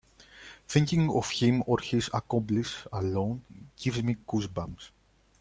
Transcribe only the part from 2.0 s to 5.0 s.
accomplice alone gives me goose bumps.